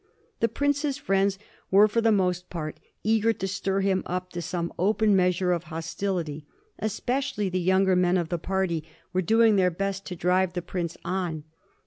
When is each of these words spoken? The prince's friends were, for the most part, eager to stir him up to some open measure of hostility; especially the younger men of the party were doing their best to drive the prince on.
The 0.39 0.49
prince's 0.49 0.97
friends 0.97 1.37
were, 1.69 1.87
for 1.87 2.01
the 2.01 2.11
most 2.11 2.49
part, 2.49 2.79
eager 3.03 3.33
to 3.33 3.47
stir 3.47 3.81
him 3.81 4.01
up 4.07 4.31
to 4.31 4.41
some 4.41 4.73
open 4.79 5.15
measure 5.15 5.51
of 5.51 5.65
hostility; 5.65 6.47
especially 6.79 7.49
the 7.49 7.59
younger 7.61 7.95
men 7.95 8.17
of 8.17 8.29
the 8.29 8.39
party 8.39 8.83
were 9.13 9.21
doing 9.21 9.57
their 9.57 9.69
best 9.69 10.07
to 10.07 10.15
drive 10.15 10.53
the 10.53 10.63
prince 10.63 10.97
on. 11.05 11.43